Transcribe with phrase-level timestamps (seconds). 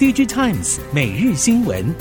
[0.00, 1.94] D J Times 每日新闻，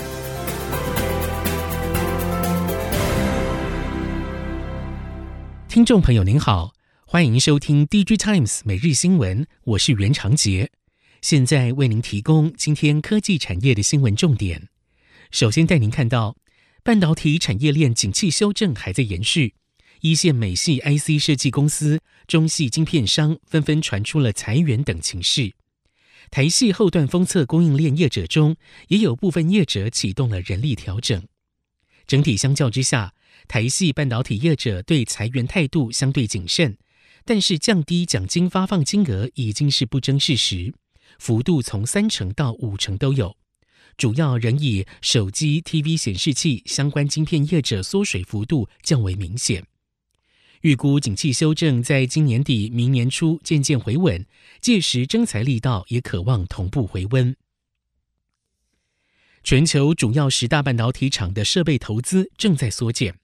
[5.67, 6.71] 听众朋友您好，
[7.05, 10.71] 欢迎收听 D J Times 每日新闻，我是袁长杰，
[11.21, 14.69] 现在为您提供今天科技产业的新闻重点。
[15.29, 16.37] 首先带您看到，
[16.81, 19.55] 半导体产业链景气修正还在延续，
[19.99, 25.51] 一线美系 IC 设计公司、中系晶片商纷纷传出了裁员等情势。
[26.31, 28.55] 台系后段封测供应链业者中，
[28.89, 31.23] 也有部分业者启动了人力调整。
[32.05, 33.13] 整体相较之下，
[33.47, 36.77] 台系半导体业者对裁员态度相对谨慎，
[37.25, 40.73] 但是降低奖金发放金额已经是不争事实，
[41.17, 43.35] 幅度从三成到五成都有。
[43.97, 49.65] 主要仍以手机、TV 显示器相关晶片业者缩水幅度较为明显。
[50.61, 54.25] 预估景气修正在今年底、明年初渐渐回稳，
[54.59, 57.35] 届时征才力道也可望同步回温。
[59.41, 63.15] 全球主要十大半导体厂的设备投资正在缩减。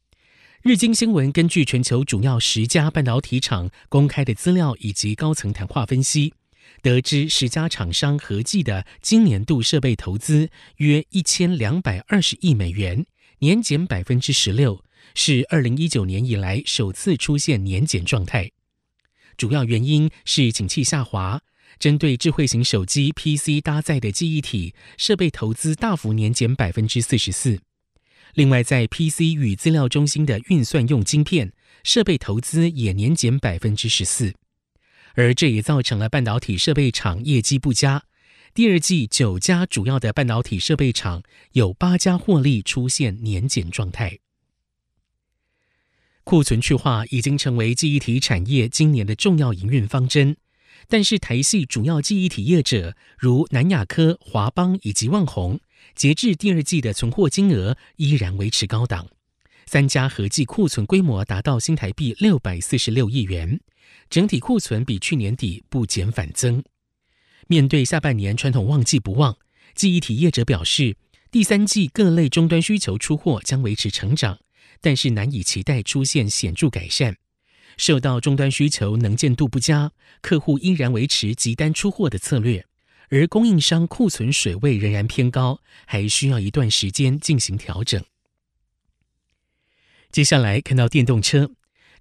[0.61, 6.33] 日经新闻根据全球主要十家半导体厂公开的资料以及高层谈话分析，
[6.81, 13.05] 得知十家厂商合计的今年度设备投资约一千两百二十亿美元，
[13.39, 14.84] 年减百分之十六。
[15.13, 18.51] 是二零一九年以来首次出现年减状态，
[19.37, 21.41] 主要原因是景气下滑。
[21.77, 27.59] 针对智慧型手机 PC 搭载的记忆体设备投资大幅年减百分之四十四。
[28.33, 31.51] 另外，在 PC 与资料中心的运算用晶片
[31.83, 34.33] 设备投资也年减百分之十四，
[35.15, 38.03] 而这也造成了半导体设备厂业绩不佳。
[38.53, 44.19] 第二季九家主要的半导体设备厂有八家获利出现年减状态。
[46.25, 50.35] 库存去化已经成为记忆体产业今年的重要营运方针，
[50.87, 55.59] 但是台系主要记忆体业者如南亚科、华邦以及旺宏，
[55.93, 59.05] 截至第二季的存货金额依然维持高档，
[59.67, 63.59] 三家合计库存规模达到新台币六百四十六亿元，
[64.09, 66.63] 整体库存比去年底不减反增。
[67.47, 69.37] 面对下半年传统旺季不旺，
[69.75, 70.97] 记忆体业者表示，
[71.29, 74.39] 第三季各类终端需求出货将维持成长。
[74.81, 77.15] 但是难以期待出现显著改善，
[77.77, 79.91] 受到终端需求能见度不佳，
[80.21, 82.65] 客户依然维持急单出货的策略，
[83.09, 88.03] 而供应商库存水位仍然偏高，还需要一段时间进行调整。
[90.11, 91.51] 接下来看到电动车，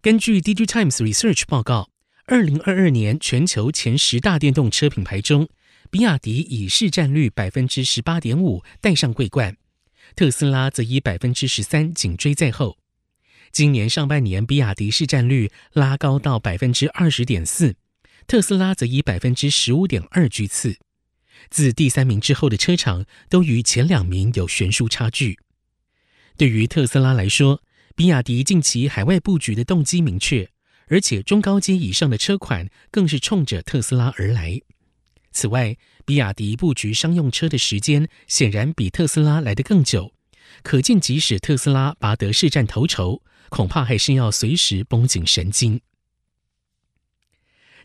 [0.00, 1.90] 根据 DigiTimes Research 报告，
[2.26, 5.48] 二零二二年全球前十大电动车品牌中，
[5.90, 9.56] 比亚迪以市占率百分之十八点五带上桂冠。
[10.16, 12.78] 特斯拉则以百分之十三紧追在后。
[13.50, 17.76] 今年上半年，比亚迪市占率拉高到百分之二十点四，
[18.26, 20.78] 特斯拉则以百分之十五点二居次。
[21.50, 25.38] 自第三名之后的车厂都与前两名有悬殊差距。
[26.36, 27.62] 对于特斯拉来说，
[27.94, 30.50] 比亚迪近期海外布局的动机明确，
[30.88, 34.60] 而且中高阶以上的车款更是冲着特斯拉而来。
[35.30, 40.12] 此外，比亚迪布局商用车的时间显然比特斯拉来得更久，
[40.62, 45.80] 可见即使特斯拉拔得市占头筹，恐怕还是要随时绷紧神经。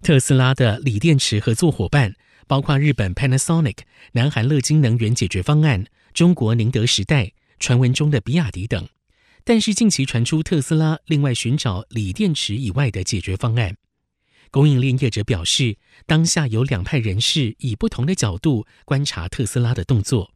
[0.01, 2.15] 特斯拉的锂电池合作伙伴
[2.47, 3.79] 包括日本 Panasonic、
[4.13, 8.87] 南韩乐金能源解决方案、中国宁德时代、传闻中的比亚迪等，
[9.43, 13.75] 但是近期传出特斯拉另外寻找锂电池以外的解决方案。
[14.51, 20.31] 供应链业者表示，当下有两派人士以不同的角度观察特斯拉的动作。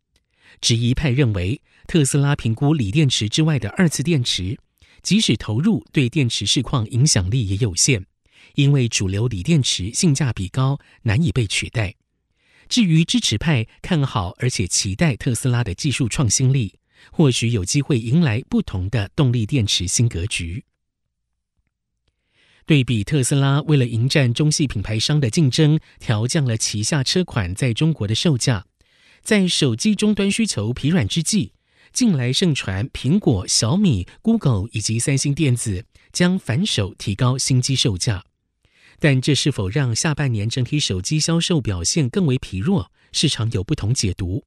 [0.62, 4.58] 质疑派认为，特斯拉评估锂电池之外的二次电池，
[5.02, 8.06] 即使投入，对电池市况影响力也有限，
[8.56, 11.96] 因为主流锂电池性价比高，难以被取代。
[12.70, 16.76] 至于支持派看好而且期待特斯拉的技术创新力，
[17.12, 20.64] 或许有机会迎来不同的动力电池新格局。
[22.66, 28.66] 对比特斯拉为了迎战中系品牌商的竞争，调降了旗下车款在中国的售价。
[29.22, 31.52] 在手机终端需求疲软之际，
[31.92, 38.24] 近来盛传苹果、小米、Google 以及三星电子将反手提高新机售价。
[39.00, 42.90] 但这是否让下半年整体手机销售表现更为疲弱？
[43.12, 44.46] 市场有不同解读。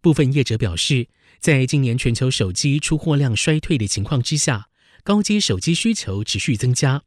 [0.00, 1.08] 部分业者表示，
[1.38, 4.68] 在今年全球手机出货量衰退的情况之下，
[5.02, 7.02] 高阶手机需求持续增加。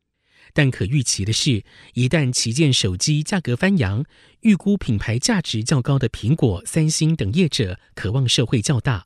[0.54, 1.64] 但可预期的是，
[1.94, 4.04] 一旦旗舰手机价格翻扬，
[4.42, 9.06] 预估品牌价值较高的苹果、三星等业者渴望受惠较大，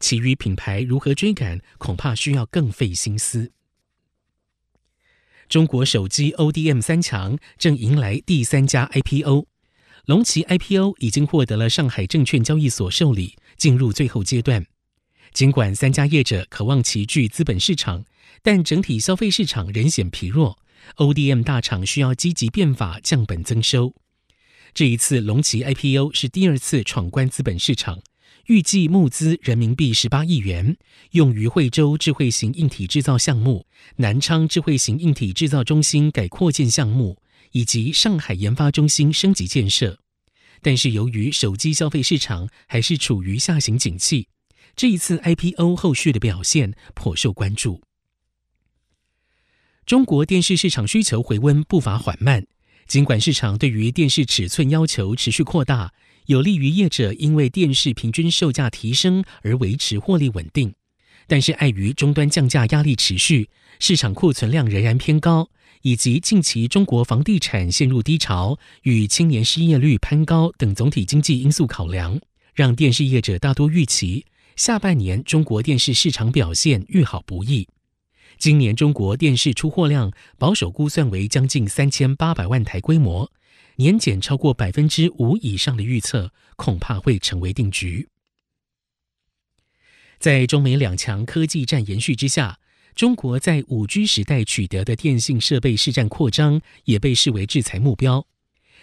[0.00, 3.52] 其余品牌如何追赶，恐怕需要更费心思。
[5.48, 9.46] 中国手机 ODM 三强正迎来第三家 IPO，
[10.06, 14.64] 龙旗 IPO 已经获得了上海证券交易所受理，进入最后阶段。
[15.32, 18.04] 尽管三家业者渴望齐聚资本市场，
[18.42, 20.58] 但整体消费市场仍显疲弱。
[20.96, 23.94] ODM 大厂需要积极变法，降本增收。
[24.74, 28.00] 这一次龙旗 IPO 是第二次闯关资本市场，
[28.46, 30.76] 预计募资人民币十八亿元，
[31.10, 37.18] 用于惠州智慧型硬体制造项目、南昌智慧型硬体制造中心改扩建项目
[37.52, 39.98] 以及上海研发中心升级建设。
[40.62, 44.28] 但是由于手机消费市场还是处于下行景气，
[44.74, 47.82] 这一次 IPO 后续的表现颇受关注。
[49.84, 52.46] 中国电视市场需求回温步伐缓慢。
[52.86, 55.92] 尽管市场对于电视尺寸要求持续扩大，
[56.26, 60.72] 有利于业者因为电视平均售价提升而维持获利稳定，
[61.26, 63.48] 但是碍于终端降价压力持续，
[63.78, 65.48] 市场库存量仍然偏高，
[65.82, 72.20] 以及近期中国房地产陷入低潮与青年失业率攀高等总体经济因素考量，
[72.54, 77.66] 让电视业者大多预期下半年中国电视市场表现愈好不易。
[78.42, 83.30] 今年中国电视出货量保守估算为将近三千八百万台规模，
[83.76, 88.08] 年减超过百分之五以上的预测，恐怕会成为定局。
[90.18, 92.58] 在中美两强科技战延续之下，
[92.96, 98.26] 中国在五 G 时代取得的电信设备市占扩张，也被视为制裁目标。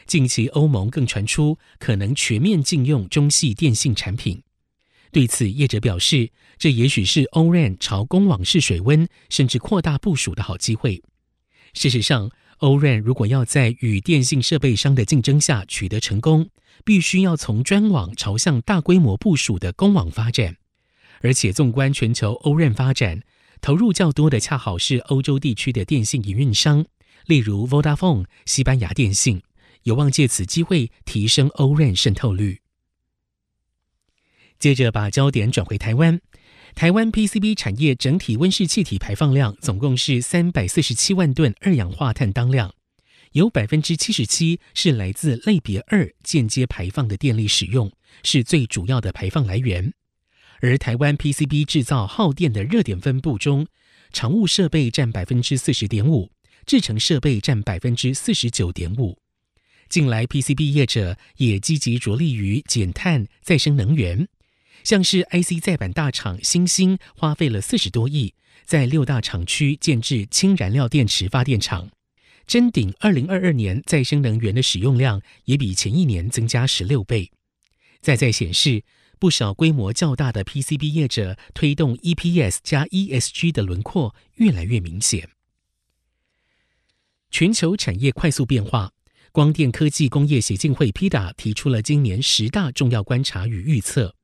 [0.06, 4.42] 近期欧盟更传出可能全面禁用中系电信产品。
[5.12, 11.02] 对此，业者表示，这也许是 O-RAN 朝公网试水温，甚至扩大部署的好机会。
[11.74, 12.30] 事实上
[12.60, 16.50] ，O-RAN 如果要在与电信设备商的竞争下取得成功，
[16.86, 20.58] 必须要从专网朝向大规模部署的公网发展。
[21.22, 23.22] 而且，纵观全球 O-RAN 发展，
[23.62, 26.86] 投入较多的恰好是欧洲地区的电信营运商，
[27.26, 29.42] 例如 Vodafone、西班牙电信，
[29.84, 32.62] 有望借此机会提升 O-RAN 渗透率。
[34.60, 36.20] 接着把焦点转回台湾，
[36.76, 42.74] 台湾 PCB 产业整体温室气体排放量总共是三百四十七万吨二氧化碳当量，
[43.32, 47.90] 有百分之七十七是来自类别二间接排放的电力使用，
[48.22, 49.94] 是最主要的排放来源。
[50.60, 53.66] 而台湾 PCB 制造耗电的热点分布中，
[54.12, 56.30] 常务设备占百分之四十点五，
[56.66, 59.18] 制成设备占百分之四十九点五。
[59.88, 64.28] 近来 PCB 业者也积极着力于减碳、再生能源。
[64.84, 68.34] 像是 IC 载板大厂新兴花费了四十多亿，
[68.66, 71.90] 在六大厂区建置氢燃料电池发电厂。
[72.48, 77.32] 臻鼎二零二二年再生能源的使用量也比前一年增加十六倍。
[78.02, 78.84] 再再显示，
[79.20, 85.30] 不少规模较大的 PCB 业者推动 EPS 加 ESG 的轮廓越来越明显。
[87.30, 88.94] 全球产业快速变化，
[89.32, 94.16] 光电科技工业协进会 PDA 提出了今年十大重要观察与预测。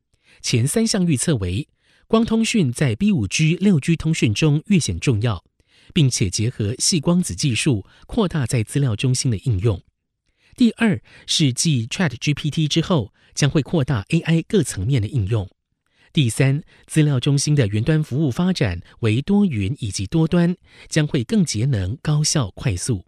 [0.46, 1.68] 前三项预测为：
[2.06, 5.44] 光通讯在 B 五 G、六 G 通讯中越显重要，
[5.92, 9.82] 并且结合细光子技术扩大在资料中心的应用。
[10.56, 15.50] 第二是继 ChatGPT 之后，将会扩大 AI 各层面的应用。
[16.14, 20.56] 第三，资料中心的云端服务发展为多云以及多端，
[20.88, 23.04] 将会更节能、高效、快速。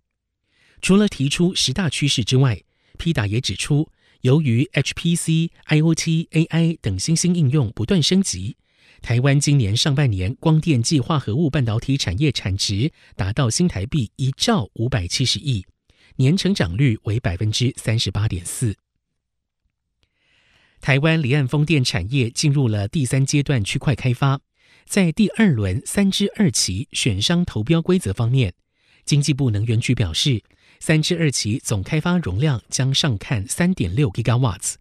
[0.81, 2.63] 除了提出十大趋势之外
[2.98, 3.92] ，PDA 也指出。
[4.22, 8.57] 由于 HPC、IoT、AI 等新兴应用不断升级，
[9.02, 15.66] 台湾今年上半年光电暨化合物半导体产业产值达到新台币一兆五百七十亿，
[16.16, 18.76] 年成长率为百分之三十八点四。
[20.81, 24.42] 台湾离岸风电产业进入了第三阶段区块开发，
[24.86, 28.54] 在第二轮三之二期选商投标规则方面，
[29.06, 30.44] 经济部能源局表示。
[30.80, 34.76] 三之二期总开发容量将上看三点六 gigawatts。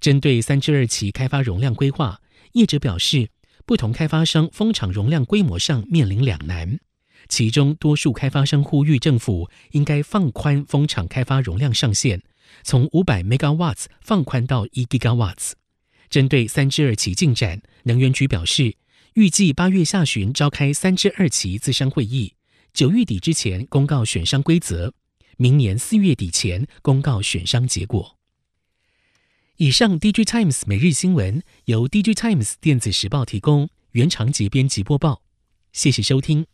[0.00, 2.20] 针对三之二期开发容量规划，
[2.52, 3.30] 业者表示，
[3.64, 6.78] 不同开发商风场容量规模上面临两难。
[7.28, 12.22] 其中，多数开发商呼吁政府应该放宽风场开发容量上限，
[12.62, 15.52] 从五百 megawatts 放宽到一 gigawatts。
[16.08, 18.76] 针对三之二期进展，能源局表示，
[19.14, 22.34] 预计八月下旬召开三之二期咨商会议，
[22.72, 24.94] 九月底之前公告选商规则。
[25.36, 28.16] 明年四月底前公告选商结果。
[29.56, 35.22] 以上，DG Times 每日新闻由 DG Times 电子时报提供，原长节编辑播报。
[35.72, 36.46] 谢谢收听。